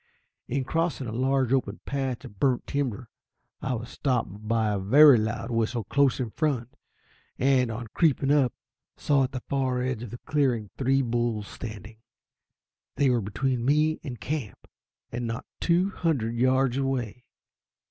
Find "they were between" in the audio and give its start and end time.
12.95-13.63